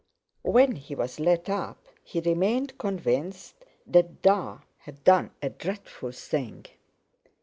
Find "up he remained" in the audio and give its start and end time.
1.47-2.79